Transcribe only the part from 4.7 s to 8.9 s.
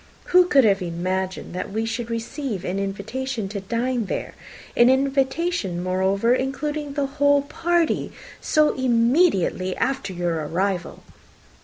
(an invitation, moreover, including the whole party) so